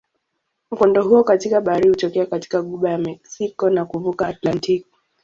[0.71, 4.87] Mkondo huu katika bahari hutokea katika ghuba ya Meksiko na kuvuka Atlantiki.